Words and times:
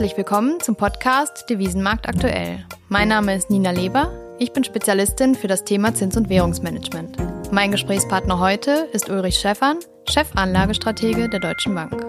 Herzlich 0.00 0.16
willkommen 0.16 0.58
zum 0.60 0.76
Podcast 0.76 1.50
Devisenmarkt 1.50 2.08
aktuell. 2.08 2.64
Mein 2.88 3.08
Name 3.08 3.36
ist 3.36 3.50
Nina 3.50 3.70
Leber. 3.70 4.10
Ich 4.38 4.50
bin 4.50 4.64
Spezialistin 4.64 5.34
für 5.34 5.46
das 5.46 5.64
Thema 5.64 5.92
Zins- 5.92 6.16
und 6.16 6.30
Währungsmanagement. 6.30 7.18
Mein 7.52 7.70
Gesprächspartner 7.70 8.38
heute 8.38 8.88
ist 8.94 9.10
Ulrich 9.10 9.34
Schäffern, 9.34 9.76
Chefanlagestratege 10.08 11.28
der 11.28 11.40
Deutschen 11.40 11.74
Bank. 11.74 12.02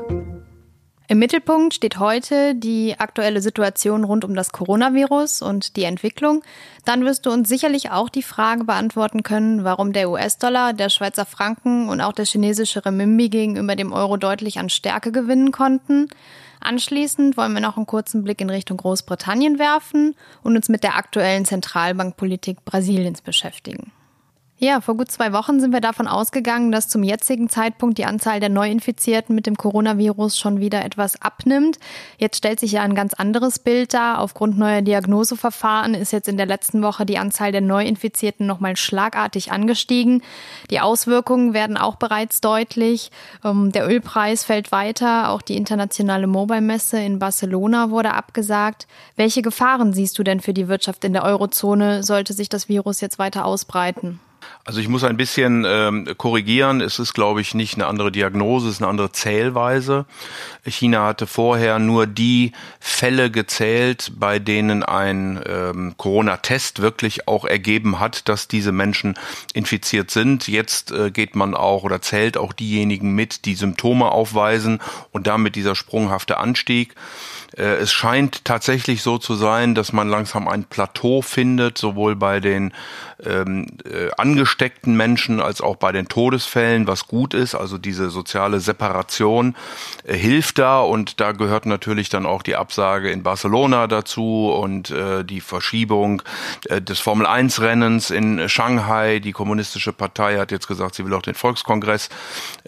Im 1.09 1.19
Mittelpunkt 1.19 1.73
steht 1.73 1.99
heute 1.99 2.55
die 2.55 2.95
aktuelle 2.97 3.41
Situation 3.41 4.05
rund 4.05 4.23
um 4.23 4.35
das 4.35 4.53
Coronavirus 4.53 5.41
und 5.41 5.75
die 5.75 5.83
Entwicklung. 5.83 6.43
Dann 6.85 7.03
wirst 7.03 7.25
du 7.25 7.29
uns 7.29 7.49
sicherlich 7.49 7.91
auch 7.91 8.07
die 8.07 8.23
Frage 8.23 8.63
beantworten 8.63 9.21
können, 9.21 9.65
warum 9.65 9.91
der 9.91 10.09
US-Dollar, 10.09 10.71
der 10.71 10.87
Schweizer 10.87 11.25
Franken 11.25 11.89
und 11.89 11.99
auch 11.99 12.13
der 12.13 12.23
chinesische 12.23 12.85
Renminbi 12.85 13.27
gegenüber 13.27 13.75
dem 13.75 13.91
Euro 13.91 14.15
deutlich 14.15 14.59
an 14.59 14.69
Stärke 14.69 15.11
gewinnen 15.11 15.51
konnten. 15.51 16.07
Anschließend 16.61 17.37
wollen 17.37 17.53
wir 17.53 17.61
noch 17.61 17.75
einen 17.75 17.87
kurzen 17.87 18.23
Blick 18.23 18.39
in 18.39 18.49
Richtung 18.49 18.77
Großbritannien 18.77 19.59
werfen 19.59 20.15
und 20.43 20.55
uns 20.55 20.69
mit 20.69 20.83
der 20.83 20.95
aktuellen 20.95 21.43
Zentralbankpolitik 21.43 22.63
Brasiliens 22.63 23.21
beschäftigen. 23.21 23.91
Ja, 24.63 24.79
vor 24.79 24.95
gut 24.95 25.09
zwei 25.09 25.33
Wochen 25.33 25.59
sind 25.59 25.73
wir 25.73 25.81
davon 25.81 26.07
ausgegangen, 26.07 26.71
dass 26.71 26.87
zum 26.87 27.01
jetzigen 27.01 27.49
Zeitpunkt 27.49 27.97
die 27.97 28.05
Anzahl 28.05 28.39
der 28.39 28.49
Neuinfizierten 28.49 29.33
mit 29.33 29.47
dem 29.47 29.57
Coronavirus 29.57 30.37
schon 30.37 30.59
wieder 30.59 30.85
etwas 30.85 31.19
abnimmt. 31.19 31.79
Jetzt 32.19 32.37
stellt 32.37 32.59
sich 32.59 32.73
ja 32.73 32.83
ein 32.83 32.93
ganz 32.93 33.15
anderes 33.15 33.57
Bild 33.57 33.95
dar. 33.95 34.19
Aufgrund 34.19 34.59
neuer 34.59 34.83
Diagnoseverfahren 34.83 35.95
ist 35.95 36.11
jetzt 36.11 36.27
in 36.27 36.37
der 36.37 36.45
letzten 36.45 36.83
Woche 36.83 37.07
die 37.07 37.17
Anzahl 37.17 37.51
der 37.51 37.61
Neuinfizierten 37.61 38.45
nochmal 38.45 38.77
schlagartig 38.77 39.51
angestiegen. 39.51 40.21
Die 40.69 40.79
Auswirkungen 40.79 41.55
werden 41.55 41.75
auch 41.75 41.95
bereits 41.95 42.39
deutlich. 42.39 43.09
Ähm, 43.43 43.71
der 43.71 43.89
Ölpreis 43.89 44.43
fällt 44.43 44.71
weiter. 44.71 45.31
Auch 45.31 45.41
die 45.41 45.57
internationale 45.57 46.27
Mobile-Messe 46.27 46.99
in 47.01 47.17
Barcelona 47.17 47.89
wurde 47.89 48.13
abgesagt. 48.13 48.85
Welche 49.15 49.41
Gefahren 49.41 49.91
siehst 49.91 50.19
du 50.19 50.23
denn 50.23 50.39
für 50.39 50.53
die 50.53 50.67
Wirtschaft 50.67 51.03
in 51.03 51.13
der 51.13 51.23
Eurozone, 51.23 52.03
sollte 52.03 52.33
sich 52.33 52.47
das 52.47 52.69
Virus 52.69 53.01
jetzt 53.01 53.17
weiter 53.17 53.45
ausbreiten? 53.45 54.19
Also 54.63 54.79
ich 54.79 54.87
muss 54.87 55.03
ein 55.03 55.17
bisschen 55.17 55.65
ähm, 55.67 56.07
korrigieren. 56.17 56.81
Es 56.81 56.99
ist, 56.99 57.13
glaube 57.13 57.41
ich, 57.41 57.53
nicht 57.53 57.75
eine 57.75 57.87
andere 57.87 58.11
Diagnose, 58.11 58.67
es 58.67 58.75
ist 58.75 58.81
eine 58.81 58.89
andere 58.89 59.11
Zählweise. 59.11 60.05
China 60.65 61.05
hatte 61.05 61.27
vorher 61.27 61.79
nur 61.79 62.07
die 62.07 62.51
Fälle 62.79 63.31
gezählt, 63.31 64.11
bei 64.15 64.39
denen 64.39 64.83
ein 64.83 65.41
ähm, 65.45 65.95
Corona-Test 65.97 66.81
wirklich 66.81 67.27
auch 67.27 67.45
ergeben 67.45 67.99
hat, 67.99 68.29
dass 68.29 68.47
diese 68.47 68.71
Menschen 68.71 69.17
infiziert 69.53 70.11
sind. 70.11 70.47
Jetzt 70.47 70.91
äh, 70.91 71.11
geht 71.11 71.35
man 71.35 71.55
auch 71.55 71.83
oder 71.83 72.01
zählt 72.01 72.37
auch 72.37 72.53
diejenigen 72.53 73.13
mit, 73.15 73.45
die 73.45 73.55
Symptome 73.55 74.11
aufweisen 74.11 74.79
und 75.11 75.27
damit 75.27 75.55
dieser 75.55 75.75
sprunghafte 75.75 76.37
Anstieg. 76.37 76.95
Äh, 77.57 77.75
es 77.75 77.91
scheint 77.91 78.45
tatsächlich 78.45 79.01
so 79.01 79.17
zu 79.17 79.35
sein, 79.35 79.75
dass 79.75 79.93
man 79.93 80.09
langsam 80.09 80.47
ein 80.47 80.63
Plateau 80.63 81.21
findet, 81.21 81.77
sowohl 81.77 82.15
bei 82.15 82.39
den 82.39 82.73
ähm, 83.25 83.67
äh, 83.85 84.09
angesteckten 84.17 84.95
Menschen 84.95 85.41
als 85.41 85.61
auch 85.61 85.75
bei 85.75 85.91
den 85.91 86.07
Todesfällen, 86.07 86.87
was 86.87 87.07
gut 87.07 87.33
ist. 87.33 87.55
Also 87.55 87.77
diese 87.77 88.09
soziale 88.09 88.59
Separation 88.59 89.55
äh, 90.05 90.15
hilft 90.15 90.57
da 90.57 90.81
und 90.81 91.19
da 91.19 91.31
gehört 91.31 91.65
natürlich 91.65 92.09
dann 92.09 92.25
auch 92.25 92.41
die 92.41 92.55
Absage 92.55 93.11
in 93.11 93.23
Barcelona 93.23 93.87
dazu 93.87 94.51
und 94.51 94.91
äh, 94.91 95.23
die 95.23 95.41
Verschiebung 95.41 96.21
äh, 96.69 96.81
des 96.81 96.99
Formel 96.99 97.25
1 97.25 97.61
Rennens 97.61 98.09
in 98.09 98.49
Shanghai. 98.49 99.19
Die 99.19 99.31
kommunistische 99.31 99.93
Partei 99.93 100.37
hat 100.37 100.51
jetzt 100.51 100.67
gesagt, 100.67 100.95
sie 100.95 101.05
will 101.05 101.13
auch 101.13 101.21
den 101.21 101.35
Volkskongress 101.35 102.09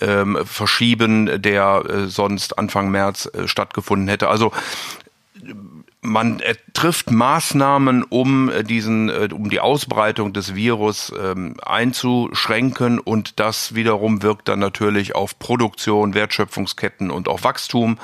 ähm, 0.01 0.37
verschieben, 0.45 1.41
der 1.41 1.83
äh, 1.87 2.07
sonst 2.07 2.57
Anfang 2.57 2.89
März 2.91 3.29
äh, 3.33 3.47
stattgefunden 3.47 4.07
hätte. 4.07 4.27
Also 4.27 4.51
man 6.03 6.41
trifft 6.73 7.11
Maßnahmen, 7.11 8.03
um 8.03 8.49
äh, 8.49 8.63
diesen, 8.63 9.09
äh, 9.09 9.29
um 9.33 9.49
die 9.49 9.61
Ausbreitung 9.61 10.33
des 10.33 10.53
Virus 10.53 11.13
ähm, 11.19 11.55
einzuschränken 11.65 12.99
und 12.99 13.39
das 13.39 13.73
wiederum 13.73 14.21
wirkt 14.21 14.49
dann 14.49 14.59
natürlich 14.59 15.15
auf 15.15 15.39
Produktion, 15.39 16.13
Wertschöpfungsketten 16.13 17.09
und 17.09 17.27
auch 17.27 17.43
Wachstum. 17.43 17.97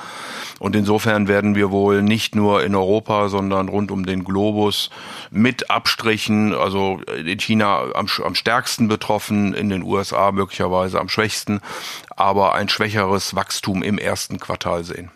Und 0.58 0.76
insofern 0.76 1.28
werden 1.28 1.54
wir 1.54 1.70
wohl 1.70 2.02
nicht 2.02 2.34
nur 2.34 2.64
in 2.64 2.74
Europa, 2.74 3.28
sondern 3.28 3.68
rund 3.68 3.90
um 3.90 4.06
den 4.06 4.24
Globus 4.24 4.90
mit 5.30 5.70
Abstrichen, 5.70 6.54
also 6.54 7.00
in 7.16 7.38
China 7.38 7.84
am, 7.94 8.06
am 8.24 8.34
stärksten 8.34 8.88
betroffen, 8.88 9.52
in 9.52 9.68
den 9.68 9.82
USA 9.82 10.32
möglicherweise 10.32 10.98
am 11.00 11.08
schwächsten, 11.08 11.60
aber 12.16 12.54
ein 12.54 12.68
schwächeres 12.68 13.34
Wachstum 13.34 13.82
im 13.82 13.98
ersten 13.98 14.38
Quartal 14.38 14.84
sehen. 14.84 15.10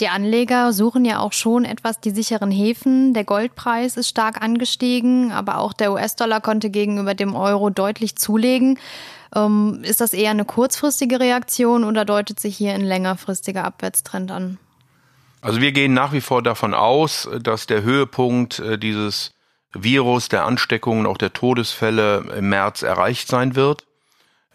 Die 0.00 0.08
Anleger 0.08 0.72
suchen 0.72 1.04
ja 1.04 1.18
auch 1.18 1.34
schon 1.34 1.66
etwas 1.66 2.00
die 2.00 2.10
sicheren 2.10 2.50
Häfen. 2.50 3.12
Der 3.12 3.24
Goldpreis 3.24 3.98
ist 3.98 4.08
stark 4.08 4.40
angestiegen, 4.40 5.30
aber 5.30 5.58
auch 5.58 5.74
der 5.74 5.92
US-Dollar 5.92 6.40
konnte 6.40 6.70
gegenüber 6.70 7.14
dem 7.14 7.36
Euro 7.36 7.68
deutlich 7.68 8.16
zulegen. 8.16 8.78
Ähm, 9.34 9.80
ist 9.82 10.00
das 10.00 10.14
eher 10.14 10.30
eine 10.30 10.46
kurzfristige 10.46 11.20
Reaktion 11.20 11.84
oder 11.84 12.06
deutet 12.06 12.40
sich 12.40 12.56
hier 12.56 12.72
ein 12.72 12.80
längerfristiger 12.80 13.64
Abwärtstrend 13.64 14.30
an? 14.30 14.58
Also 15.42 15.60
wir 15.60 15.72
gehen 15.72 15.92
nach 15.92 16.12
wie 16.12 16.22
vor 16.22 16.42
davon 16.42 16.72
aus, 16.72 17.28
dass 17.42 17.66
der 17.66 17.82
Höhepunkt 17.82 18.58
äh, 18.58 18.78
dieses 18.78 19.32
Virus, 19.72 20.28
der 20.28 20.46
Ansteckungen, 20.46 21.06
auch 21.06 21.18
der 21.18 21.32
Todesfälle 21.32 22.24
im 22.36 22.48
März 22.48 22.82
erreicht 22.82 23.28
sein 23.28 23.54
wird. 23.54 23.84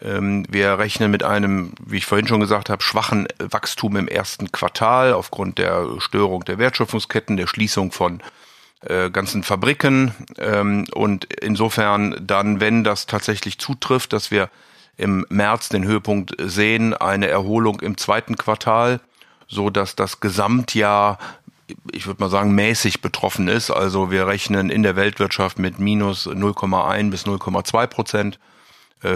Ähm, 0.00 0.44
wir 0.48 0.78
rechnen 0.78 1.10
mit 1.10 1.22
einem, 1.22 1.72
wie 1.84 1.98
ich 1.98 2.06
vorhin 2.06 2.28
schon 2.28 2.40
gesagt 2.40 2.68
habe, 2.68 2.82
schwachen 2.82 3.26
Wachstum 3.38 3.96
im 3.96 4.08
ersten 4.08 4.52
Quartal 4.52 5.12
aufgrund 5.12 5.58
der 5.58 5.86
Störung 5.98 6.44
der 6.44 6.58
Wertschöpfungsketten, 6.58 7.36
der 7.36 7.46
Schließung 7.46 7.92
von 7.92 8.20
äh, 8.82 9.10
ganzen 9.10 9.42
Fabriken. 9.42 10.12
Ähm, 10.38 10.86
und 10.94 11.32
insofern 11.34 12.16
dann, 12.20 12.60
wenn 12.60 12.84
das 12.84 13.06
tatsächlich 13.06 13.58
zutrifft, 13.58 14.12
dass 14.12 14.30
wir 14.30 14.50
im 14.98 15.26
März 15.28 15.68
den 15.70 15.84
Höhepunkt 15.84 16.34
sehen, 16.38 16.94
eine 16.94 17.28
Erholung 17.28 17.80
im 17.80 17.96
zweiten 17.98 18.36
Quartal, 18.36 19.00
so 19.46 19.70
dass 19.70 19.96
das 19.96 20.20
Gesamtjahr 20.20 21.18
ich 21.92 22.06
würde 22.06 22.22
mal 22.22 22.30
sagen, 22.30 22.54
mäßig 22.54 23.02
betroffen 23.02 23.48
ist. 23.48 23.70
Also 23.70 24.10
wir 24.10 24.26
rechnen 24.28 24.70
in 24.70 24.82
der 24.82 24.96
Weltwirtschaft 24.96 25.58
mit 25.58 25.78
minus 25.78 26.28
0,1 26.28 27.10
bis 27.10 27.26
0,2 27.26 27.86
Prozent 27.88 28.38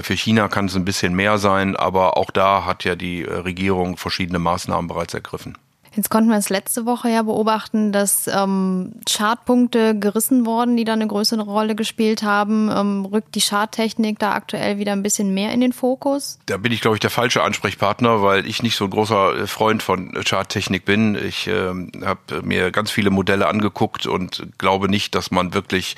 für 0.03 0.15
China 0.15 0.49
kann 0.49 0.67
es 0.67 0.77
ein 0.77 0.85
bisschen 0.85 1.15
mehr 1.15 1.39
sein, 1.39 1.77
aber 1.77 2.17
auch 2.17 2.31
da 2.31 2.65
hat 2.65 2.85
ja 2.85 2.95
die 2.95 3.23
äh, 3.23 3.33
Regierung 3.33 3.97
verschiedene 3.97 4.39
Maßnahmen 4.39 4.89
bereits 4.89 5.15
ergriffen. 5.15 5.57
Jetzt 5.97 6.09
konnten 6.09 6.31
wir 6.31 6.37
es 6.37 6.51
letzte 6.51 6.87
Woche 6.87 7.09
ja 7.09 7.23
beobachten, 7.23 7.91
dass 7.91 8.29
ähm, 8.29 8.93
Chartpunkte 9.11 9.99
gerissen 9.99 10.47
wurden, 10.47 10.77
die 10.77 10.85
da 10.85 10.93
eine 10.93 11.07
größere 11.07 11.43
Rolle 11.43 11.75
gespielt 11.75 12.23
haben. 12.23 12.71
Ähm, 12.71 13.05
rückt 13.07 13.35
die 13.35 13.41
Charttechnik 13.41 14.21
da 14.21 14.33
aktuell 14.33 14.79
wieder 14.79 14.93
ein 14.93 15.03
bisschen 15.03 15.35
mehr 15.35 15.53
in 15.53 15.61
den 15.61 15.73
Fokus? 15.73 16.39
Da 16.47 16.59
bin 16.59 16.71
ich, 16.71 16.81
glaube 16.81 16.97
ich, 16.97 17.01
der 17.01 17.11
falsche 17.11 17.43
Ansprechpartner, 17.43 18.23
weil 18.23 18.47
ich 18.47 18.63
nicht 18.63 18.77
so 18.77 18.85
ein 18.85 18.91
großer 18.91 19.35
äh, 19.35 19.47
Freund 19.49 19.83
von 19.83 20.15
Charttechnik 20.25 20.85
bin. 20.85 21.17
Ich 21.17 21.49
äh, 21.49 21.73
habe 22.05 22.43
mir 22.45 22.71
ganz 22.71 22.93
viele 22.93 23.11
Modelle 23.11 23.49
angeguckt 23.49 24.07
und 24.07 24.47
glaube 24.59 24.89
nicht, 24.89 25.17
dass 25.17 25.33
man 25.33 25.55
wirklich 25.55 25.97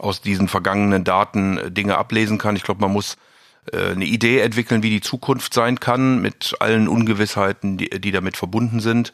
aus 0.00 0.20
diesen 0.20 0.48
vergangenen 0.48 1.02
Daten 1.02 1.72
Dinge 1.72 1.96
ablesen 1.96 2.36
kann. 2.36 2.56
Ich 2.56 2.62
glaube, 2.62 2.82
man 2.82 2.92
muss 2.92 3.14
äh, 3.14 3.29
eine 3.72 4.04
Idee 4.04 4.40
entwickeln, 4.40 4.82
wie 4.82 4.90
die 4.90 5.00
Zukunft 5.00 5.54
sein 5.54 5.80
kann, 5.80 6.20
mit 6.20 6.56
allen 6.60 6.88
Ungewissheiten, 6.88 7.78
die, 7.78 7.88
die 7.88 8.12
damit 8.12 8.36
verbunden 8.36 8.80
sind. 8.80 9.12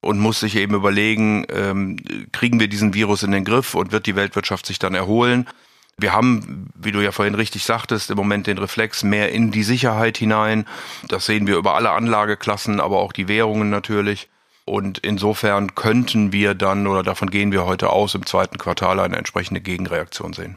Und 0.00 0.20
muss 0.20 0.38
sich 0.38 0.54
eben 0.54 0.74
überlegen, 0.74 1.44
ähm, 1.50 1.96
kriegen 2.30 2.60
wir 2.60 2.68
diesen 2.68 2.94
Virus 2.94 3.24
in 3.24 3.32
den 3.32 3.44
Griff 3.44 3.74
und 3.74 3.90
wird 3.90 4.06
die 4.06 4.14
Weltwirtschaft 4.14 4.64
sich 4.64 4.78
dann 4.78 4.94
erholen? 4.94 5.48
Wir 5.96 6.12
haben, 6.12 6.70
wie 6.76 6.92
du 6.92 7.00
ja 7.00 7.10
vorhin 7.10 7.34
richtig 7.34 7.64
sagtest, 7.64 8.08
im 8.10 8.16
Moment 8.16 8.46
den 8.46 8.58
Reflex 8.58 9.02
mehr 9.02 9.32
in 9.32 9.50
die 9.50 9.64
Sicherheit 9.64 10.16
hinein. 10.16 10.64
Das 11.08 11.26
sehen 11.26 11.48
wir 11.48 11.56
über 11.56 11.74
alle 11.74 11.90
Anlageklassen, 11.90 12.80
aber 12.80 12.98
auch 12.98 13.12
die 13.12 13.26
Währungen 13.26 13.70
natürlich. 13.70 14.28
Und 14.64 14.98
insofern 14.98 15.74
könnten 15.74 16.30
wir 16.30 16.54
dann, 16.54 16.86
oder 16.86 17.02
davon 17.02 17.30
gehen 17.30 17.50
wir 17.50 17.66
heute 17.66 17.90
aus, 17.90 18.14
im 18.14 18.26
zweiten 18.26 18.58
Quartal 18.58 19.00
eine 19.00 19.16
entsprechende 19.16 19.60
Gegenreaktion 19.60 20.32
sehen. 20.32 20.56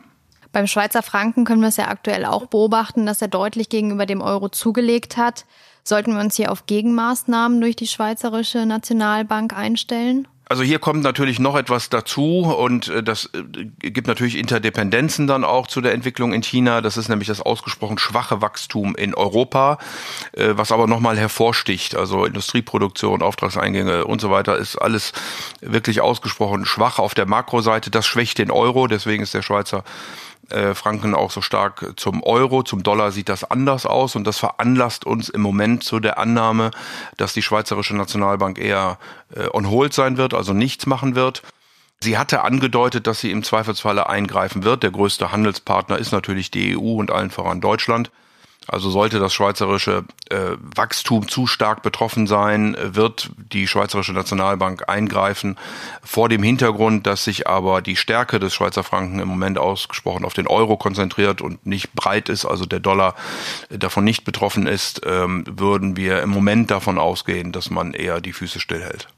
Beim 0.52 0.68
Schweizer 0.68 1.02
Franken 1.02 1.46
können 1.46 1.62
wir 1.62 1.70
es 1.70 1.78
ja 1.78 1.88
aktuell 1.88 2.26
auch 2.26 2.48
beobachten, 2.48 3.06
dass 3.06 3.22
er 3.22 3.30
deutlich 3.30 3.70
gegenüber 3.70 4.06
dem 4.06 4.22
Euro 4.22 4.50
zugelegt 4.50 5.16
hat. 5.16 5.46
Sollten 5.84 6.14
wir 6.14 6.20
uns 6.20 6.36
hier 6.36 6.52
auf 6.52 6.66
Gegenmaßnahmen 6.66 7.62
durch 7.62 7.76
die 7.76 7.88
Schweizerische 7.88 8.66
Nationalbank 8.66 9.56
einstellen? 9.56 10.28
Also 10.52 10.64
hier 10.64 10.80
kommt 10.80 11.02
natürlich 11.02 11.40
noch 11.40 11.56
etwas 11.56 11.88
dazu 11.88 12.40
und 12.42 12.90
äh, 12.90 13.02
das 13.02 13.30
äh, 13.34 13.42
gibt 13.90 14.08
natürlich 14.08 14.38
Interdependenzen 14.38 15.26
dann 15.26 15.46
auch 15.46 15.66
zu 15.66 15.80
der 15.80 15.94
Entwicklung 15.94 16.34
in 16.34 16.44
China. 16.44 16.82
Das 16.82 16.98
ist 16.98 17.08
nämlich 17.08 17.30
das 17.30 17.40
ausgesprochen 17.40 17.98
schwache 17.98 18.42
Wachstum 18.42 18.94
in 18.98 19.16
Europa, 19.16 19.78
äh, 20.34 20.50
was 20.52 20.74
aber 20.74 20.88
nochmal 20.88 21.18
hervorsticht. 21.18 21.96
Also 21.96 22.26
Industrieproduktion, 22.26 23.22
Auftragseingänge 23.22 24.04
und 24.04 24.20
so 24.20 24.30
weiter 24.30 24.58
ist 24.58 24.76
alles 24.76 25.14
wirklich 25.62 26.02
ausgesprochen 26.02 26.66
schwach 26.66 27.00
auf 27.00 27.14
der 27.14 27.28
Makroseite. 27.28 27.90
Das 27.90 28.06
schwächt 28.06 28.38
den 28.38 28.52
Euro, 28.52 28.88
deswegen 28.88 29.24
ist 29.24 29.34
der 29.34 29.44
Schweizer 29.44 29.86
äh, 30.52 30.76
Franken 30.76 31.16
auch 31.16 31.32
so 31.32 31.42
stark 31.42 31.94
zum 31.96 32.24
Euro. 32.24 32.64
Zum 32.64 32.84
Dollar 32.84 33.12
sieht 33.12 33.30
das 33.30 33.44
anders 33.44 33.86
aus 33.86 34.16
und 34.16 34.26
das 34.26 34.38
veranlasst 34.38 35.06
uns 35.06 35.30
im 35.30 35.42
Moment 35.42 35.84
zu 35.84 36.00
der 36.00 36.18
Annahme, 36.18 36.72
dass 37.18 37.34
die 37.34 37.42
Schweizerische 37.42 37.96
Nationalbank 37.96 38.60
eher 38.60 38.98
äh, 39.36 39.48
on 39.52 39.70
hold 39.70 39.94
sein 39.94 40.18
wird, 40.18 40.34
also 40.34 40.54
nichts 40.54 40.86
machen 40.86 41.16
wird. 41.16 41.42
Sie 42.04 42.18
hatte 42.18 42.44
angedeutet, 42.44 43.06
dass 43.06 43.20
sie 43.20 43.30
im 43.30 43.44
Zweifelsfalle 43.44 44.10
eingreifen 44.10 44.64
wird. 44.64 44.82
Der 44.82 44.92
größte 44.92 45.32
Handelspartner 45.32 46.00
ist 46.00 46.12
natürlich 46.12 46.50
die 46.50 46.76
EU 46.76 46.96
und 46.96 47.12
allen 47.12 47.30
voran 47.30 47.62
Deutschland. 47.62 48.10
Also 48.72 48.90
sollte 48.90 49.20
das 49.20 49.34
schweizerische 49.34 50.06
äh, 50.30 50.56
Wachstum 50.62 51.28
zu 51.28 51.46
stark 51.46 51.82
betroffen 51.82 52.26
sein, 52.26 52.78
wird 52.82 53.30
die 53.52 53.68
Schweizerische 53.68 54.14
Nationalbank 54.14 54.88
eingreifen. 54.88 55.58
Vor 56.02 56.30
dem 56.30 56.42
Hintergrund, 56.42 57.06
dass 57.06 57.26
sich 57.26 57.48
aber 57.48 57.82
die 57.82 57.98
Stärke 57.98 58.40
des 58.40 58.54
Schweizer 58.54 58.86
Franken 58.86 59.20
im 59.20 59.28
Moment 59.28 59.58
ausgesprochen 59.58 60.24
auf 60.24 60.34
den 60.34 60.48
Euro 60.48 60.78
konzentriert 60.78 61.42
und 61.42 61.66
nicht 61.66 61.92
breit 61.92 62.30
ist, 62.30 62.46
also 62.46 62.66
der 62.66 62.80
Dollar 62.80 63.16
davon 63.70 64.06
nicht 64.06 64.24
betroffen 64.24 64.68
ist, 64.68 65.02
ähm, 65.06 65.44
würden 65.50 65.98
wir 65.98 66.22
im 66.22 66.30
Moment 66.30 66.72
davon 66.72 66.98
ausgehen, 66.98 67.52
dass 67.52 67.72
man 67.72 67.94
eher 67.94 68.22
die 68.22 68.32
Füße 68.32 68.62
stillhält. 68.62 69.10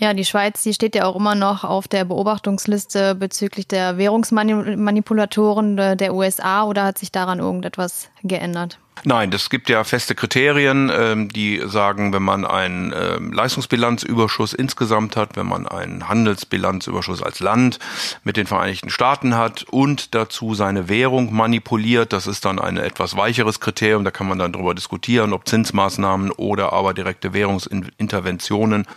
Ja, 0.00 0.14
die 0.14 0.24
Schweiz, 0.24 0.62
die 0.62 0.72
steht 0.72 0.94
ja 0.94 1.04
auch 1.04 1.14
immer 1.14 1.34
noch 1.34 1.62
auf 1.62 1.86
der 1.86 2.06
Beobachtungsliste 2.06 3.14
bezüglich 3.14 3.68
der 3.68 3.98
Währungsmanipulatoren 3.98 5.76
der 5.76 6.14
USA 6.14 6.64
oder 6.64 6.84
hat 6.84 6.96
sich 6.96 7.12
daran 7.12 7.38
irgendetwas 7.38 8.08
geändert? 8.22 8.78
Nein, 9.04 9.30
es 9.34 9.50
gibt 9.50 9.68
ja 9.68 9.84
feste 9.84 10.14
Kriterien, 10.14 10.90
ähm, 10.94 11.28
die 11.28 11.60
sagen, 11.66 12.14
wenn 12.14 12.22
man 12.22 12.46
einen 12.46 12.94
ähm, 12.96 13.32
Leistungsbilanzüberschuss 13.32 14.54
insgesamt 14.54 15.16
hat, 15.16 15.36
wenn 15.36 15.46
man 15.46 15.68
einen 15.68 16.08
Handelsbilanzüberschuss 16.08 17.22
als 17.22 17.40
Land 17.40 17.78
mit 18.24 18.38
den 18.38 18.46
Vereinigten 18.46 18.88
Staaten 18.88 19.36
hat 19.36 19.64
und 19.64 20.14
dazu 20.14 20.54
seine 20.54 20.88
Währung 20.88 21.34
manipuliert, 21.34 22.14
das 22.14 22.26
ist 22.26 22.46
dann 22.46 22.58
ein 22.58 22.78
etwas 22.78 23.18
weicheres 23.18 23.60
Kriterium, 23.60 24.04
da 24.04 24.10
kann 24.10 24.28
man 24.28 24.38
dann 24.38 24.52
darüber 24.52 24.74
diskutieren, 24.74 25.34
ob 25.34 25.46
Zinsmaßnahmen 25.46 26.30
oder 26.30 26.72
aber 26.72 26.94
direkte 26.94 27.34
Währungsinterventionen 27.34 28.84
äh, 28.84 28.88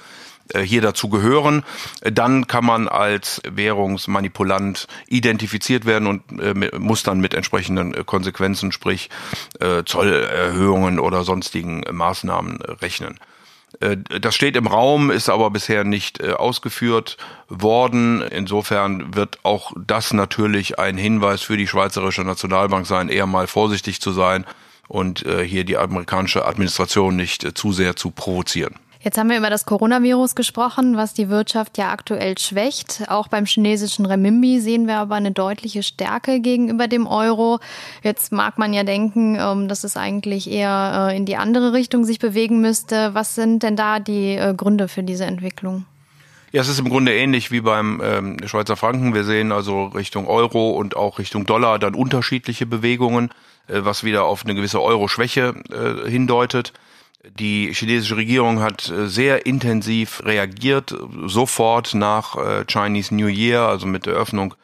hier 0.62 0.82
dazu 0.82 1.10
gehören, 1.10 1.64
dann 2.02 2.48
kann 2.48 2.66
man 2.66 2.88
als 2.88 3.42
Währungsmanipulant 3.50 4.88
identifiziert 5.08 5.86
werden 5.86 6.08
und 6.08 6.40
äh, 6.40 6.78
muss 6.78 7.04
dann 7.04 7.20
mit 7.20 7.34
entsprechenden 7.34 7.94
äh, 7.94 8.04
Konsequenzen, 8.04 8.72
sprich 8.72 9.10
Zollerhöhungen 9.86 11.00
oder 11.00 11.24
sonstigen 11.24 11.84
Maßnahmen 11.90 12.62
rechnen. 12.62 13.20
Das 13.80 14.36
steht 14.36 14.56
im 14.56 14.68
Raum, 14.68 15.10
ist 15.10 15.30
aber 15.30 15.50
bisher 15.50 15.84
nicht 15.84 16.24
ausgeführt 16.24 17.18
worden. 17.48 18.22
Insofern 18.22 19.16
wird 19.16 19.40
auch 19.44 19.72
das 19.76 20.14
natürlich 20.14 20.80
ein 20.80 20.98
Hinweis 20.98 21.42
für 21.42 21.58
die 21.58 21.68
Schweizerische 21.68 22.24
Nationalbank 22.24 22.86
sein, 22.86 23.10
eher 23.10 23.26
mal 23.26 23.48
vorsichtig 23.48 24.02
zu 24.02 24.12
sein 24.12 24.46
und 24.88 25.26
hier 25.46 25.64
die 25.64 25.78
amerikanische 25.78 26.46
Administration 26.46 27.16
nicht 27.16 27.58
zu 27.58 27.72
sehr 27.72 27.96
zu 27.96 28.12
provozieren. 28.12 28.76
Jetzt 29.04 29.18
haben 29.18 29.30
wir 29.30 29.38
über 29.38 29.50
das 29.50 29.66
Coronavirus 29.66 30.34
gesprochen, 30.34 30.96
was 30.96 31.14
die 31.14 31.28
Wirtschaft 31.28 31.78
ja 31.78 31.92
aktuell 31.92 32.38
schwächt. 32.38 33.04
Auch 33.10 33.28
beim 33.28 33.46
chinesischen 33.46 34.06
Renminbi 34.06 34.62
sehen 34.62 34.88
wir 34.88 34.96
aber 34.96 35.16
eine 35.16 35.34
deutliche 35.34 35.84
Stärke 35.84 36.40
gegenüber 36.40 36.88
dem 36.88 37.06
Euro. 37.06 37.60
Jetzt 38.02 38.32
mag 38.32 38.58
man 38.58 38.72
ja 38.72 38.86
denken, 38.86 39.38
ähm, 39.38 39.68
dass 39.68 39.84
es 39.84 39.98
eigentlich 39.98 40.50
eher 40.50 41.10
äh, 41.10 41.18
in 41.18 41.26
die 41.26 41.36
andere 41.36 41.74
Richtung 41.74 42.06
sich 42.06 42.18
bewegen 42.18 42.62
müsste. 42.62 43.14
Was 43.14 43.36
sind 43.36 43.62
denn 43.62 43.76
da 43.76 44.00
die 44.00 44.36
äh, 44.36 44.54
Gründe 44.56 44.88
für 44.88 45.04
diese 45.04 45.26
Entwicklung? 45.26 45.84
Ja, 46.54 46.62
es 46.62 46.70
ist 46.70 46.80
im 46.80 46.88
Grunde 46.88 47.14
ähnlich 47.14 47.52
wie 47.52 47.60
beim 47.60 48.00
ähm, 48.02 48.38
Schweizer 48.46 48.78
Franken. 48.78 49.14
Wir 49.14 49.26
sehen 49.26 49.52
also 49.52 49.88
Richtung 49.88 50.28
Euro 50.28 50.72
und 50.72 50.96
auch 50.96 51.20
Richtung 51.20 51.46
Dollar 51.46 51.78
dann 51.78 51.94
unterschiedliche 51.94 52.66
Bewegungen, 52.66 53.32
äh, 53.68 53.80
was 53.84 54.06
wieder 54.06 54.24
auf 54.24 54.46
eine 54.46 54.56
gewisse 54.56 54.82
Euro-Schwäche 54.82 55.56
äh, 55.72 56.10
hindeutet. 56.10 56.72
Die 57.30 57.74
chinesische 57.74 58.18
Regierung 58.18 58.60
hat 58.60 58.90
äh, 58.90 59.08
sehr 59.08 59.46
intensiv 59.46 60.22
reagiert, 60.26 60.94
sofort 61.26 61.94
nach 61.94 62.36
äh, 62.36 62.66
Chinese 62.68 63.16
New 63.16 63.28
Year, 63.28 63.62
also 63.62 63.88
mit 63.88 64.06
der 64.06 64.14
Öffnung 64.14 64.56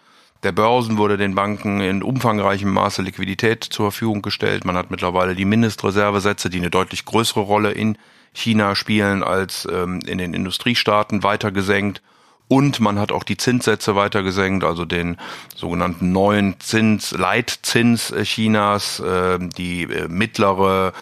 der 0.44 0.52
Börsen 0.54 0.98
wurde 0.98 1.18
den 1.18 1.36
Banken 1.36 1.82
in 1.82 2.02
umfangreichem 2.02 2.72
Maße 2.72 3.02
Liquidität 3.02 3.64
zur 3.64 3.92
Verfügung 3.92 4.22
gestellt. 4.22 4.64
Man 4.64 4.78
hat 4.78 4.90
mittlerweile 4.90 5.36
die 5.36 5.44
Mindestreservesätze, 5.44 6.50
die 6.50 6.60
eine 6.60 6.70
deutlich 6.70 7.04
größere 7.04 7.42
Rolle 7.42 7.72
in 7.72 7.98
China 8.32 8.76
spielen 8.76 9.22
als 9.22 9.68
ähm, 9.70 10.00
in 10.06 10.18
den 10.18 10.34
Industriestaaten, 10.34 11.24
weiter 11.24 11.52
gesenkt. 11.52 12.02
Und 12.48 12.80
man 12.80 13.00
hat 13.00 13.12
auch 13.12 13.24
die 13.24 13.36
Zinssätze 13.36 13.96
weiter 13.98 14.24
gesenkt, 14.24 14.64
also 14.64 14.86
den 14.86 15.18
sogenannten 15.56 16.14
neuen 16.14 16.58
Zins, 16.60 17.12
Leitzins 17.12 18.14
Chinas, 18.24 19.02
äh, 19.02 19.40
die 19.40 19.84
äh, 19.84 20.08
mittlere 20.08 20.94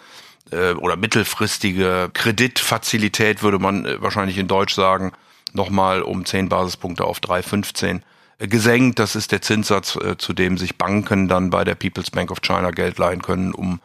äh, 0.52 0.72
oder 0.72 0.96
mittelfristige 0.96 2.10
Kreditfazilität, 2.12 3.42
würde 3.42 3.58
man 3.58 3.84
äh, 3.84 4.02
wahrscheinlich 4.02 4.38
in 4.38 4.48
Deutsch 4.48 4.74
sagen, 4.74 5.12
nochmal 5.52 6.02
um 6.02 6.24
10 6.24 6.48
Basispunkte 6.48 7.04
auf 7.04 7.20
3,15 7.20 8.00
äh, 8.38 8.48
gesenkt. 8.48 8.98
Das 8.98 9.16
ist 9.16 9.32
der 9.32 9.42
Zinssatz, 9.42 9.96
äh, 9.96 10.16
zu 10.18 10.32
dem 10.32 10.58
sich 10.58 10.76
Banken 10.76 11.28
dann 11.28 11.50
bei 11.50 11.64
der 11.64 11.74
People's 11.74 12.10
Bank 12.10 12.30
of 12.30 12.40
China 12.42 12.70
Geld 12.70 12.98
leihen 12.98 13.22
können, 13.22 13.52
um 13.52 13.80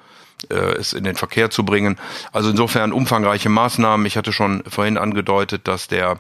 es 0.50 0.92
in 0.92 1.06
den 1.06 1.16
Verkehr 1.16 1.50
zu 1.52 1.64
bringen. 1.64 1.98
Also 2.34 2.50
insofern 2.50 2.92
umfangreiche 2.92 3.48
Maßnahmen. 3.48 4.06
Ich 4.06 4.18
hatte 4.18 4.34
schon 4.34 4.62
vorhin 4.68 4.98
angedeutet, 4.98 5.70
dass 5.70 5.88
der 5.88 6.18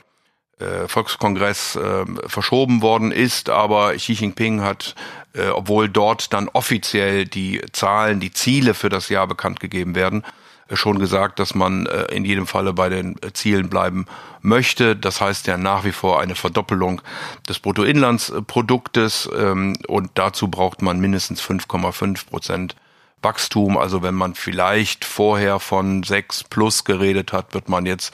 Volkskongress 0.88 1.76
äh, 1.76 2.06
verschoben 2.28 2.82
worden 2.82 3.12
ist, 3.12 3.50
aber 3.50 3.96
Xi 3.96 4.14
Jinping 4.14 4.62
hat, 4.62 4.96
äh, 5.34 5.50
obwohl 5.50 5.90
dort 5.90 6.32
dann 6.34 6.50
offiziell 6.50 7.26
die 7.26 7.62
Zahlen, 7.72 8.20
die 8.20 8.32
Ziele 8.32 8.74
für 8.74 8.90
das 8.90 9.10
Jahr 9.10 9.28
bekannt 9.28 9.60
gegeben 9.60 9.96
werden, 9.96 10.24
äh, 10.68 10.76
schon 10.76 11.00
gesagt, 11.00 11.40
dass 11.40 11.56
man 11.56 11.86
äh, 11.86 12.06
in 12.06 12.26
jedem 12.26 12.48
Falle 12.48 12.74
bei 12.74 12.90
den 12.90 13.16
äh, 13.22 13.34
Zielen 13.34 13.70
bleiben 13.70 14.06
möchte. 14.42 14.96
Das 14.96 15.22
heißt 15.22 15.48
ja 15.48 15.58
nach 15.58 15.84
wie 15.84 15.92
vor 15.92 16.20
eine 16.20 16.36
Verdoppelung 16.36 17.02
des 17.48 17.60
Bruttoinlandsproduktes 17.60 19.30
ähm, 19.36 19.76
und 19.88 20.12
dazu 20.16 20.48
braucht 20.48 20.82
man 20.82 21.00
mindestens 21.00 21.42
5,5 21.42 22.28
Prozent 22.28 22.76
Wachstum. 23.24 23.78
Also 23.78 24.02
wenn 24.02 24.16
man 24.16 24.36
vielleicht 24.36 25.06
vorher 25.06 25.60
von 25.60 26.04
sechs 26.04 26.44
plus 26.44 26.84
geredet 26.84 27.34
hat, 27.34 27.54
wird 27.54 27.70
man 27.70 27.86
jetzt 27.86 28.14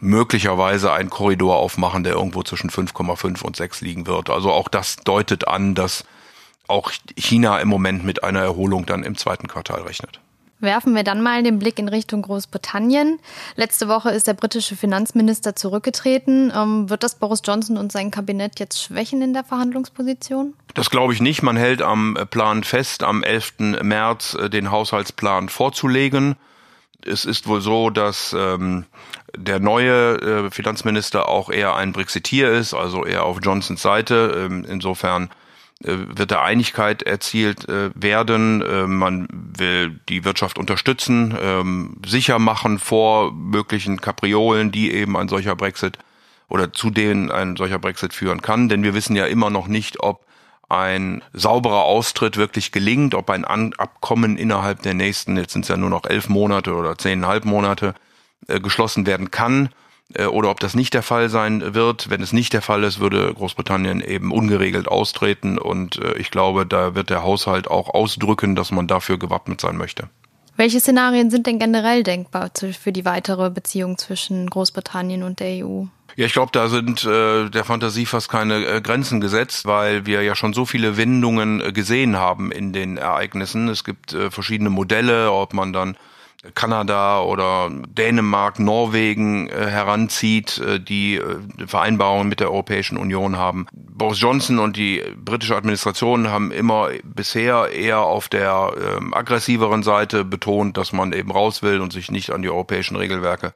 möglicherweise 0.00 0.92
einen 0.92 1.10
Korridor 1.10 1.56
aufmachen, 1.56 2.04
der 2.04 2.14
irgendwo 2.14 2.42
zwischen 2.42 2.70
5,5 2.70 3.42
und 3.42 3.56
6 3.56 3.80
liegen 3.80 4.06
wird. 4.06 4.30
Also 4.30 4.52
auch 4.52 4.68
das 4.68 4.96
deutet 4.96 5.48
an, 5.48 5.74
dass 5.74 6.04
auch 6.68 6.92
China 7.16 7.58
im 7.58 7.68
Moment 7.68 8.04
mit 8.04 8.24
einer 8.24 8.40
Erholung 8.40 8.86
dann 8.86 9.02
im 9.02 9.16
zweiten 9.16 9.48
Quartal 9.48 9.82
rechnet. 9.82 10.20
Werfen 10.64 10.94
wir 10.94 11.04
dann 11.04 11.22
mal 11.22 11.42
den 11.42 11.58
Blick 11.58 11.78
in 11.78 11.88
Richtung 11.88 12.22
Großbritannien. 12.22 13.18
Letzte 13.56 13.88
Woche 13.88 14.10
ist 14.10 14.26
der 14.26 14.34
britische 14.34 14.76
Finanzminister 14.76 15.54
zurückgetreten. 15.54 16.52
Ähm, 16.54 16.90
wird 16.90 17.02
das 17.02 17.16
Boris 17.16 17.42
Johnson 17.44 17.76
und 17.76 17.92
sein 17.92 18.10
Kabinett 18.10 18.58
jetzt 18.58 18.82
schwächen 18.82 19.22
in 19.22 19.32
der 19.32 19.44
Verhandlungsposition? 19.44 20.54
Das 20.74 20.90
glaube 20.90 21.12
ich 21.12 21.20
nicht. 21.20 21.42
Man 21.42 21.56
hält 21.56 21.82
am 21.82 22.18
Plan 22.30 22.64
fest, 22.64 23.02
am 23.02 23.22
11. 23.22 23.82
März 23.82 24.34
äh, 24.34 24.50
den 24.50 24.70
Haushaltsplan 24.70 25.48
vorzulegen. 25.48 26.36
Es 27.06 27.24
ist 27.24 27.46
wohl 27.46 27.60
so, 27.60 27.90
dass 27.90 28.34
ähm, 28.36 28.86
der 29.36 29.60
neue 29.60 30.16
äh, 30.16 30.50
Finanzminister 30.50 31.28
auch 31.28 31.50
eher 31.50 31.76
ein 31.76 31.92
Brexiteer 31.92 32.50
ist, 32.52 32.72
also 32.74 33.04
eher 33.04 33.24
auf 33.24 33.38
Johnsons 33.42 33.82
Seite. 33.82 34.46
Ähm, 34.46 34.64
insofern 34.68 35.30
wird 35.80 36.30
da 36.30 36.42
Einigkeit 36.42 37.02
erzielt 37.02 37.68
äh, 37.68 37.90
werden. 37.94 38.62
Äh, 38.62 38.86
man 38.86 39.28
will 39.30 40.00
die 40.08 40.24
Wirtschaft 40.24 40.58
unterstützen, 40.58 41.36
ähm, 41.40 41.96
sicher 42.06 42.38
machen 42.38 42.78
vor 42.78 43.32
möglichen 43.32 44.00
Kapriolen, 44.00 44.72
die 44.72 44.92
eben 44.92 45.16
ein 45.16 45.28
solcher 45.28 45.56
Brexit 45.56 45.98
oder 46.48 46.72
zu 46.72 46.90
denen 46.90 47.30
ein 47.30 47.56
solcher 47.56 47.78
Brexit 47.78 48.12
führen 48.12 48.40
kann. 48.40 48.68
Denn 48.68 48.82
wir 48.82 48.94
wissen 48.94 49.16
ja 49.16 49.26
immer 49.26 49.50
noch 49.50 49.66
nicht, 49.66 50.00
ob 50.00 50.24
ein 50.68 51.22
sauberer 51.32 51.82
Austritt 51.82 52.36
wirklich 52.36 52.72
gelingt, 52.72 53.14
ob 53.14 53.28
ein 53.30 53.44
Abkommen 53.44 54.38
innerhalb 54.38 54.82
der 54.82 54.94
nächsten, 54.94 55.36
jetzt 55.36 55.52
sind 55.52 55.62
es 55.62 55.68
ja 55.68 55.76
nur 55.76 55.90
noch 55.90 56.04
elf 56.06 56.28
Monate 56.28 56.74
oder 56.74 56.96
zehneinhalb 56.96 57.44
Monate, 57.44 57.94
geschlossen 58.46 59.06
werden 59.06 59.30
kann. 59.30 59.70
Äh, 60.12 60.26
oder 60.26 60.50
ob 60.50 60.60
das 60.60 60.74
nicht 60.74 60.94
der 60.94 61.02
Fall 61.02 61.28
sein 61.28 61.74
wird. 61.74 62.10
Wenn 62.10 62.22
es 62.22 62.32
nicht 62.32 62.52
der 62.52 62.62
Fall 62.62 62.84
ist, 62.84 63.00
würde 63.00 63.32
Großbritannien 63.32 64.00
eben 64.00 64.32
ungeregelt 64.32 64.88
austreten 64.88 65.58
und 65.58 65.96
äh, 65.98 66.18
ich 66.18 66.30
glaube, 66.30 66.66
da 66.66 66.94
wird 66.94 67.10
der 67.10 67.22
Haushalt 67.22 67.68
auch 67.68 67.88
ausdrücken, 67.88 68.54
dass 68.54 68.70
man 68.70 68.86
dafür 68.86 69.18
gewappnet 69.18 69.60
sein 69.60 69.76
möchte. 69.76 70.08
Welche 70.56 70.78
Szenarien 70.78 71.30
sind 71.30 71.48
denn 71.48 71.58
generell 71.58 72.04
denkbar 72.04 72.50
für 72.80 72.92
die 72.92 73.04
weitere 73.04 73.50
Beziehung 73.50 73.98
zwischen 73.98 74.48
Großbritannien 74.48 75.24
und 75.24 75.40
der 75.40 75.66
EU? 75.66 75.84
Ja, 76.16 76.26
ich 76.26 76.32
glaube, 76.32 76.52
da 76.52 76.68
sind 76.68 77.04
äh, 77.04 77.50
der 77.50 77.64
Fantasie 77.64 78.06
fast 78.06 78.28
keine 78.28 78.64
äh, 78.64 78.80
Grenzen 78.80 79.20
gesetzt, 79.20 79.66
weil 79.66 80.06
wir 80.06 80.22
ja 80.22 80.36
schon 80.36 80.52
so 80.52 80.64
viele 80.64 80.96
Wendungen 80.96 81.60
äh, 81.60 81.72
gesehen 81.72 82.16
haben 82.16 82.52
in 82.52 82.72
den 82.72 82.98
Ereignissen. 82.98 83.68
Es 83.68 83.82
gibt 83.82 84.12
äh, 84.12 84.30
verschiedene 84.30 84.70
Modelle, 84.70 85.32
ob 85.32 85.54
man 85.54 85.72
dann 85.72 85.96
Kanada 86.54 87.20
oder 87.20 87.70
Dänemark, 87.70 88.58
Norwegen 88.58 89.48
äh, 89.48 89.66
heranzieht, 89.66 90.58
äh, 90.58 90.78
die 90.78 91.16
äh, 91.16 91.38
Vereinbarungen 91.66 92.28
mit 92.28 92.40
der 92.40 92.50
Europäischen 92.50 92.98
Union 92.98 93.36
haben. 93.36 93.66
Boris 93.72 94.20
Johnson 94.20 94.58
und 94.58 94.76
die 94.76 95.02
britische 95.16 95.56
Administration 95.56 96.28
haben 96.28 96.50
immer 96.50 96.90
bisher 97.02 97.70
eher 97.72 98.00
auf 98.00 98.28
der 98.28 98.72
äh, 98.76 99.14
aggressiveren 99.14 99.82
Seite 99.82 100.24
betont, 100.24 100.76
dass 100.76 100.92
man 100.92 101.12
eben 101.12 101.30
raus 101.30 101.62
will 101.62 101.80
und 101.80 101.92
sich 101.92 102.10
nicht 102.10 102.30
an 102.30 102.42
die 102.42 102.50
europäischen 102.50 102.96
Regelwerke 102.96 103.54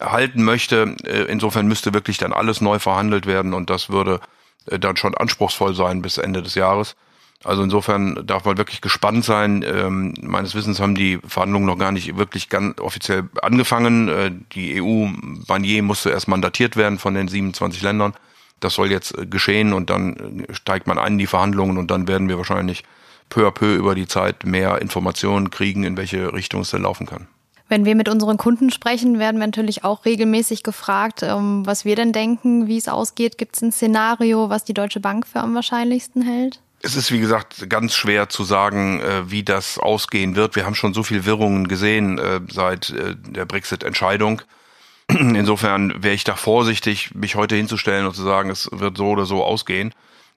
halten 0.00 0.42
möchte. 0.42 0.96
Äh, 1.04 1.24
insofern 1.24 1.66
müsste 1.66 1.92
wirklich 1.92 2.18
dann 2.18 2.32
alles 2.32 2.60
neu 2.60 2.78
verhandelt 2.78 3.26
werden 3.26 3.54
und 3.54 3.70
das 3.70 3.90
würde 3.90 4.20
äh, 4.66 4.78
dann 4.78 4.96
schon 4.96 5.14
anspruchsvoll 5.14 5.74
sein 5.74 6.02
bis 6.02 6.18
Ende 6.18 6.42
des 6.42 6.54
Jahres. 6.54 6.96
Also 7.44 7.62
insofern 7.62 8.24
darf 8.24 8.44
man 8.44 8.56
wirklich 8.56 8.80
gespannt 8.80 9.24
sein. 9.24 9.64
Ähm, 9.66 10.14
meines 10.20 10.54
Wissens 10.54 10.80
haben 10.80 10.94
die 10.94 11.18
Verhandlungen 11.26 11.66
noch 11.66 11.78
gar 11.78 11.92
nicht 11.92 12.16
wirklich 12.16 12.48
ganz 12.48 12.80
offiziell 12.80 13.24
angefangen. 13.40 14.08
Äh, 14.08 14.32
die 14.52 14.80
EU-Banier 14.80 15.82
musste 15.82 16.10
erst 16.10 16.28
mandatiert 16.28 16.76
werden 16.76 16.98
von 16.98 17.14
den 17.14 17.28
27 17.28 17.82
Ländern. 17.82 18.14
Das 18.60 18.74
soll 18.74 18.90
jetzt 18.90 19.18
äh, 19.18 19.26
geschehen 19.26 19.72
und 19.72 19.90
dann 19.90 20.44
äh, 20.48 20.54
steigt 20.54 20.86
man 20.86 20.98
ein 20.98 21.14
in 21.14 21.18
die 21.18 21.26
Verhandlungen 21.26 21.78
und 21.78 21.90
dann 21.90 22.06
werden 22.06 22.28
wir 22.28 22.38
wahrscheinlich 22.38 22.84
peu 23.28 23.46
à 23.46 23.50
peu 23.50 23.74
über 23.74 23.94
die 23.94 24.06
Zeit 24.06 24.44
mehr 24.44 24.80
Informationen 24.80 25.50
kriegen, 25.50 25.84
in 25.84 25.96
welche 25.96 26.32
Richtung 26.32 26.60
es 26.60 26.70
denn 26.70 26.82
laufen 26.82 27.06
kann. 27.06 27.26
Wenn 27.68 27.86
wir 27.86 27.94
mit 27.94 28.10
unseren 28.10 28.36
Kunden 28.36 28.70
sprechen, 28.70 29.18
werden 29.18 29.40
wir 29.40 29.46
natürlich 29.46 29.82
auch 29.82 30.04
regelmäßig 30.04 30.62
gefragt, 30.62 31.22
ähm, 31.22 31.64
was 31.64 31.84
wir 31.84 31.96
denn 31.96 32.12
denken, 32.12 32.66
wie 32.66 32.76
es 32.76 32.86
ausgeht. 32.86 33.38
Gibt 33.38 33.56
es 33.56 33.62
ein 33.62 33.72
Szenario, 33.72 34.50
was 34.50 34.64
die 34.64 34.74
Deutsche 34.74 35.00
Bank 35.00 35.26
für 35.26 35.40
am 35.40 35.54
wahrscheinlichsten 35.54 36.22
hält? 36.22 36.60
Es 36.84 36.96
ist, 36.96 37.12
wie 37.12 37.20
gesagt, 37.20 37.70
ganz 37.70 37.94
schwer 37.94 38.28
zu 38.28 38.42
sagen, 38.42 39.00
äh, 39.00 39.30
wie 39.30 39.44
das 39.44 39.78
ausgehen 39.78 40.34
wird. 40.34 40.56
Wir 40.56 40.66
haben 40.66 40.74
schon 40.74 40.94
so 40.94 41.04
viel 41.04 41.24
Wirrungen 41.24 41.68
gesehen 41.68 42.18
äh, 42.18 42.40
seit 42.50 42.90
äh, 42.90 43.14
der 43.14 43.44
Brexit-Entscheidung. 43.44 44.42
Insofern 45.08 46.02
wäre 46.02 46.14
ich 46.14 46.24
da 46.24 46.34
vorsichtig, 46.34 47.14
mich 47.14 47.36
heute 47.36 47.54
hinzustellen 47.54 48.04
und 48.04 48.16
zu 48.16 48.24
sagen, 48.24 48.50
es 48.50 48.68
wird 48.72 48.96
so 48.96 49.10
oder 49.10 49.26
so 49.26 49.44
ausgehen. 49.44 49.94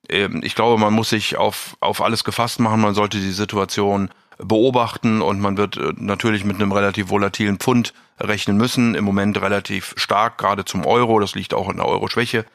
Ähm, 0.08 0.42
ich 0.44 0.54
glaube, 0.54 0.80
man 0.80 0.94
muss 0.94 1.10
sich 1.10 1.36
auf, 1.36 1.78
auf 1.80 2.00
alles 2.00 2.24
gefasst 2.24 2.60
machen. 2.60 2.80
Man 2.80 2.94
sollte 2.94 3.18
die 3.18 3.32
Situation 3.32 4.12
beobachten 4.38 5.24
und 5.24 5.40
man 5.40 5.58
wird 5.58 5.80
natürlich 6.00 6.44
mit 6.44 6.58
einem 6.58 6.74
relativ 6.74 7.10
volatilen 7.10 7.58
Pfund 7.58 7.96
rechnen 8.20 8.58
müssen. 8.58 8.94
Im 8.94 9.04
Moment 9.04 9.42
relativ 9.42 9.96
stark, 9.98 10.38
gerade 10.38 10.64
zum 10.64 10.86
Euro. 10.86 11.20
Das 11.20 11.34
liegt 11.34 11.56
auch 11.56 11.70
in 11.70 11.78
der 11.78 11.88
Euro-Schwäche. 11.88 12.46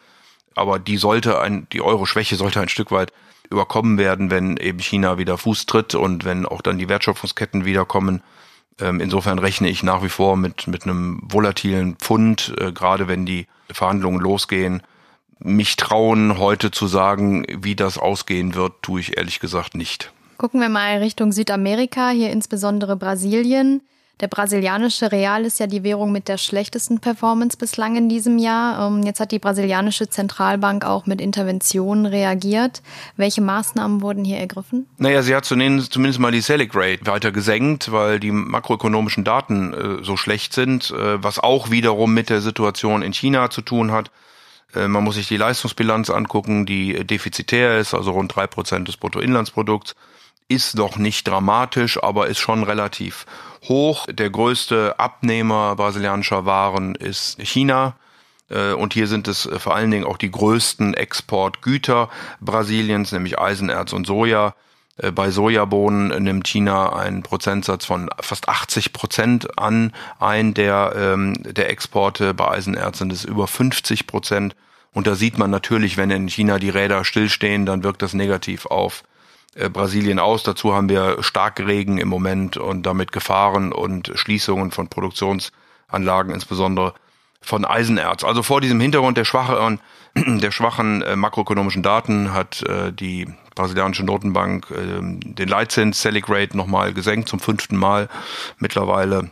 Aber 0.54 0.78
die 0.78 0.96
sollte 0.96 1.40
ein, 1.40 1.66
die 1.72 1.80
Euro-Schwäche 1.80 2.36
sollte 2.36 2.60
ein 2.60 2.68
Stück 2.68 2.92
weit 2.92 3.12
überkommen 3.50 3.98
werden, 3.98 4.30
wenn 4.30 4.56
eben 4.56 4.78
China 4.78 5.18
wieder 5.18 5.36
Fuß 5.36 5.66
tritt 5.66 5.94
und 5.94 6.24
wenn 6.24 6.46
auch 6.46 6.62
dann 6.62 6.78
die 6.78 6.88
Wertschöpfungsketten 6.88 7.64
wiederkommen. 7.64 8.22
Ähm, 8.80 9.00
insofern 9.00 9.38
rechne 9.38 9.68
ich 9.68 9.82
nach 9.82 10.02
wie 10.02 10.08
vor 10.08 10.36
mit, 10.36 10.66
mit 10.66 10.84
einem 10.84 11.20
volatilen 11.24 11.96
Pfund, 11.96 12.54
äh, 12.58 12.72
gerade 12.72 13.08
wenn 13.08 13.26
die 13.26 13.46
Verhandlungen 13.70 14.20
losgehen. 14.20 14.82
Mich 15.38 15.76
trauen, 15.76 16.38
heute 16.38 16.70
zu 16.70 16.86
sagen, 16.86 17.44
wie 17.48 17.74
das 17.74 17.98
ausgehen 17.98 18.54
wird, 18.54 18.82
tue 18.82 19.00
ich 19.00 19.16
ehrlich 19.16 19.40
gesagt 19.40 19.74
nicht. 19.74 20.12
Gucken 20.38 20.60
wir 20.60 20.68
mal 20.68 20.98
Richtung 20.98 21.32
Südamerika, 21.32 22.10
hier 22.10 22.30
insbesondere 22.30 22.96
Brasilien. 22.96 23.82
Der 24.20 24.28
brasilianische 24.28 25.10
Real 25.12 25.46
ist 25.46 25.60
ja 25.60 25.66
die 25.66 25.82
Währung 25.82 26.12
mit 26.12 26.28
der 26.28 26.36
schlechtesten 26.36 27.00
Performance 27.00 27.56
bislang 27.56 27.96
in 27.96 28.10
diesem 28.10 28.36
Jahr. 28.36 28.86
Ähm, 28.86 29.02
jetzt 29.02 29.18
hat 29.18 29.32
die 29.32 29.38
brasilianische 29.38 30.10
Zentralbank 30.10 30.84
auch 30.84 31.06
mit 31.06 31.22
Interventionen 31.22 32.04
reagiert. 32.04 32.82
Welche 33.16 33.40
Maßnahmen 33.40 34.02
wurden 34.02 34.24
hier 34.24 34.36
ergriffen? 34.36 34.86
Naja, 34.98 35.22
sie 35.22 35.34
hat 35.34 35.46
zumindest 35.46 36.18
mal 36.18 36.32
die 36.32 36.42
Selic 36.42 36.74
Rate 36.74 37.06
weiter 37.06 37.32
gesenkt, 37.32 37.92
weil 37.92 38.20
die 38.20 38.30
makroökonomischen 38.30 39.24
Daten 39.24 39.72
äh, 39.72 40.04
so 40.04 40.18
schlecht 40.18 40.52
sind, 40.52 40.90
äh, 40.90 41.22
was 41.22 41.38
auch 41.38 41.70
wiederum 41.70 42.12
mit 42.12 42.28
der 42.28 42.42
Situation 42.42 43.00
in 43.00 43.14
China 43.14 43.48
zu 43.48 43.62
tun 43.62 43.90
hat. 43.90 44.10
Äh, 44.74 44.88
man 44.88 45.02
muss 45.02 45.14
sich 45.14 45.28
die 45.28 45.38
Leistungsbilanz 45.38 46.10
angucken, 46.10 46.66
die 46.66 47.06
defizitär 47.06 47.78
ist, 47.78 47.94
also 47.94 48.10
rund 48.10 48.36
drei 48.36 48.46
Prozent 48.46 48.86
des 48.86 48.98
Bruttoinlandsprodukts 48.98 49.94
ist 50.50 50.76
noch 50.76 50.98
nicht 50.98 51.28
dramatisch, 51.28 52.02
aber 52.02 52.26
ist 52.26 52.40
schon 52.40 52.64
relativ 52.64 53.24
hoch. 53.68 54.06
Der 54.10 54.30
größte 54.30 54.98
Abnehmer 54.98 55.76
brasilianischer 55.76 56.44
Waren 56.44 56.94
ist 56.96 57.40
China. 57.40 57.94
Äh, 58.48 58.72
und 58.72 58.92
hier 58.92 59.06
sind 59.06 59.28
es 59.28 59.46
äh, 59.46 59.58
vor 59.58 59.76
allen 59.76 59.90
Dingen 59.90 60.04
auch 60.04 60.16
die 60.16 60.30
größten 60.30 60.94
Exportgüter 60.94 62.10
Brasiliens, 62.40 63.12
nämlich 63.12 63.38
Eisenerz 63.38 63.92
und 63.92 64.06
Soja. 64.08 64.54
Äh, 64.96 65.12
bei 65.12 65.30
Sojabohnen 65.30 66.22
nimmt 66.22 66.48
China 66.48 66.94
einen 66.94 67.22
Prozentsatz 67.22 67.84
von 67.84 68.10
fast 68.20 68.48
80 68.48 68.92
Prozent 68.92 69.56
an 69.56 69.92
ein 70.18 70.52
der, 70.52 70.94
ähm, 70.96 71.34
der 71.44 71.70
Exporte. 71.70 72.34
Bei 72.34 72.48
Eisenerz 72.48 72.98
sind 72.98 73.12
es 73.12 73.24
über 73.24 73.46
50 73.46 74.08
Prozent. 74.08 74.56
Und 74.92 75.06
da 75.06 75.14
sieht 75.14 75.38
man 75.38 75.50
natürlich, 75.50 75.96
wenn 75.96 76.10
in 76.10 76.28
China 76.28 76.58
die 76.58 76.70
Räder 76.70 77.04
stillstehen, 77.04 77.66
dann 77.66 77.84
wirkt 77.84 78.02
das 78.02 78.14
negativ 78.14 78.66
auf 78.66 79.04
Brasilien 79.72 80.18
aus. 80.18 80.42
Dazu 80.42 80.74
haben 80.74 80.88
wir 80.88 81.22
Starkregen 81.22 81.98
im 81.98 82.08
Moment 82.08 82.56
und 82.56 82.84
damit 82.84 83.12
Gefahren 83.12 83.72
und 83.72 84.12
Schließungen 84.14 84.70
von 84.70 84.88
Produktionsanlagen, 84.88 86.32
insbesondere 86.32 86.94
von 87.42 87.64
Eisenerz. 87.64 88.22
Also 88.22 88.42
vor 88.42 88.60
diesem 88.60 88.80
Hintergrund 88.80 89.16
der 89.16 89.24
schwachen, 89.24 89.80
der 90.14 90.50
schwachen 90.50 91.02
äh, 91.02 91.16
makroökonomischen 91.16 91.82
Daten 91.82 92.32
hat 92.32 92.62
äh, 92.62 92.92
die 92.92 93.28
brasilianische 93.54 94.04
Notenbank 94.04 94.70
äh, 94.70 95.00
den 95.00 95.48
Leitzins 95.48 96.02
Selic 96.02 96.28
Rate 96.28 96.56
nochmal 96.56 96.92
gesenkt 96.92 97.28
zum 97.28 97.40
fünften 97.40 97.76
Mal 97.76 98.08
mittlerweile 98.58 99.30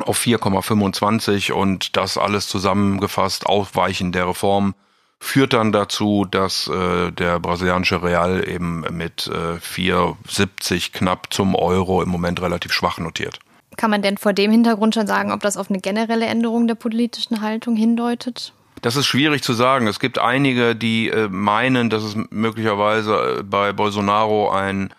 auf 0.00 0.18
4,25 0.18 1.52
und 1.52 1.96
das 1.96 2.18
alles 2.18 2.48
zusammengefasst 2.48 3.46
Aufweichen 3.46 4.12
der 4.12 4.28
Reform 4.28 4.74
führt 5.20 5.52
dann 5.52 5.72
dazu, 5.72 6.26
dass 6.30 6.68
äh, 6.68 7.10
der 7.10 7.40
brasilianische 7.40 8.02
Real 8.02 8.46
eben 8.48 8.84
mit 8.90 9.28
äh, 9.28 9.56
4,70 9.56 10.92
knapp 10.92 11.32
zum 11.32 11.54
Euro 11.54 12.02
im 12.02 12.08
Moment 12.08 12.40
relativ 12.42 12.72
schwach 12.72 12.98
notiert. 12.98 13.38
Kann 13.76 13.90
man 13.90 14.02
denn 14.02 14.16
vor 14.16 14.32
dem 14.32 14.50
Hintergrund 14.50 14.94
schon 14.94 15.06
sagen, 15.06 15.32
ob 15.32 15.40
das 15.40 15.56
auf 15.56 15.70
eine 15.70 15.80
generelle 15.80 16.26
Änderung 16.26 16.66
der 16.66 16.76
politischen 16.76 17.40
Haltung 17.40 17.76
hindeutet? 17.76 18.52
Das 18.82 18.96
ist 18.96 19.06
schwierig 19.06 19.42
zu 19.42 19.52
sagen. 19.52 19.86
Es 19.86 20.00
gibt 20.00 20.18
einige, 20.18 20.76
die 20.76 21.08
äh, 21.08 21.28
meinen, 21.28 21.90
dass 21.90 22.02
es 22.02 22.16
möglicherweise 22.30 23.38
äh, 23.38 23.42
bei 23.42 23.72
Bolsonaro 23.72 24.50
einen 24.50 24.90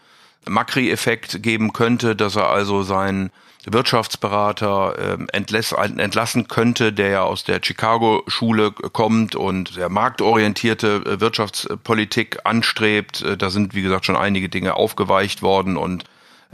Macri-Effekt 0.47 1.43
geben 1.43 1.74
könnte, 1.74 2.15
dass 2.15 2.36
er 2.36 2.50
also 2.50 2.83
seinen 2.83 3.31
Wirtschaftsberater 3.74 4.97
äh, 4.97 5.17
entlass, 5.33 5.71
entlassen 5.71 6.47
könnte, 6.47 6.93
der 6.93 7.09
ja 7.09 7.24
aus 7.24 7.43
der 7.43 7.59
Chicago-Schule 7.62 8.71
kommt 8.71 9.36
und 9.36 9.75
der 9.75 9.89
marktorientierte 9.89 11.03
äh, 11.05 11.19
Wirtschaftspolitik 11.19 12.39
anstrebt. 12.45 13.21
Äh, 13.21 13.38
da 13.38 13.50
sind, 13.50 13.75
wie 13.75 13.81
gesagt, 13.81 14.05
schon 14.05 14.15
einige 14.15 14.50
Dinge 14.50 14.75
aufgeweicht 14.75 15.41
worden 15.41 15.77
und 15.77 16.05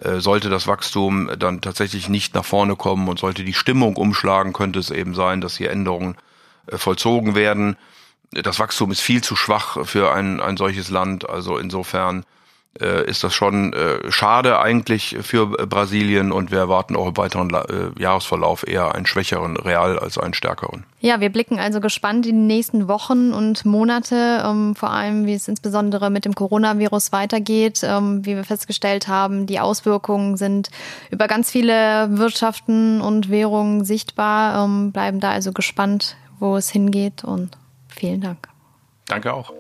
äh, 0.02 0.20
sollte 0.20 0.50
das 0.50 0.68
Wachstum 0.68 1.30
dann 1.38 1.62
tatsächlich 1.62 2.10
nicht 2.10 2.34
nach 2.34 2.46
vorne 2.46 2.76
kommen 2.76 3.08
und 3.08 3.20
sollte 3.20 3.44
die 3.44 3.54
Stimmung 3.54 3.96
umschlagen, 3.96 4.54
könnte 4.54 4.80
es 4.80 4.90
eben 4.90 5.14
sein, 5.14 5.42
dass 5.42 5.58
hier 5.58 5.72
Änderungen 5.72 6.16
vollzogen 6.68 7.36
werden. 7.36 7.78
Das 8.32 8.60
Wachstum 8.60 8.92
ist 8.92 9.02
viel 9.02 9.22
zu 9.22 9.36
schwach 9.36 9.86
für 9.86 10.14
ein, 10.14 10.40
ein 10.40 10.58
solches 10.58 10.90
Land. 10.90 11.30
Also 11.30 11.58
insofern 11.58 12.26
äh, 12.82 13.08
ist 13.10 13.24
das 13.24 13.34
schon 13.34 13.74
äh, 13.74 14.12
schade 14.12 14.60
eigentlich 14.60 15.18
für 15.22 15.48
Brasilien 15.48 16.32
und 16.32 16.52
wir 16.52 16.58
erwarten 16.58 16.96
auch 16.96 17.08
im 17.08 17.18
weiteren 17.18 17.54
äh, 17.54 18.02
Jahresverlauf 18.02 18.68
eher 18.68 18.96
einen 18.96 19.06
schwächeren 19.06 19.58
Real 19.58 20.00
als 20.00 20.18
einen 20.18 20.34
stärkeren. 20.34 20.84
Ja, 21.00 21.20
wir 21.20 21.30
blicken 21.30 21.60
also 21.60 21.82
gespannt 21.82 22.26
in 22.26 22.48
die 22.48 22.56
nächsten 22.56 22.88
Wochen 22.88 23.32
und 23.32 23.66
Monate, 23.66 24.44
ähm, 24.46 24.76
vor 24.76 24.90
allem 24.90 25.26
wie 25.26 25.34
es 25.34 25.48
insbesondere 25.48 26.10
mit 26.10 26.26
dem 26.26 26.34
Coronavirus 26.34 27.12
weitergeht. 27.12 27.82
Ähm, 27.84 28.26
wie 28.26 28.36
wir 28.36 28.44
festgestellt 28.44 29.08
haben, 29.08 29.46
die 29.46 29.60
Auswirkungen 29.60 30.38
sind 30.38 30.70
über 31.12 31.28
ganz 31.28 31.52
viele 31.52 32.18
Wirtschaften 32.18 33.02
und 33.02 33.30
Währungen 33.30 33.86
sichtbar, 33.86 34.64
ähm, 34.64 34.92
bleiben 34.92 35.20
da 35.20 35.32
also 35.32 35.52
gespannt, 35.52 36.16
wo 36.40 36.56
es 36.56 36.70
hingeht 36.70 37.24
und 37.24 37.58
vielen 37.88 38.22
Dank. 38.22 38.48
Danke 39.08 39.34
auch. 39.34 39.54